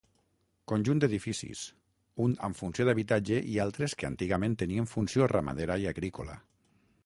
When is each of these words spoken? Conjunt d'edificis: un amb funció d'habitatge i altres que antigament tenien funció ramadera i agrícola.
Conjunt 0.69 1.01
d'edificis: 1.03 1.61
un 2.27 2.33
amb 2.49 2.59
funció 2.61 2.87
d'habitatge 2.89 3.41
i 3.53 3.61
altres 3.69 3.95
que 4.01 4.11
antigament 4.13 4.59
tenien 4.63 4.91
funció 4.95 5.33
ramadera 5.37 5.81
i 5.85 5.91
agrícola. 5.97 6.43